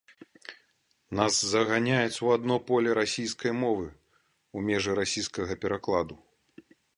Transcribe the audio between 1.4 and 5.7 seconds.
заганяюць у адно поле расійскай мовы, у межы расійскага